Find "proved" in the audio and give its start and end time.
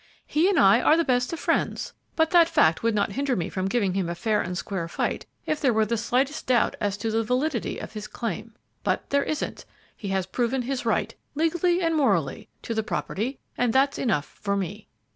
10.25-10.63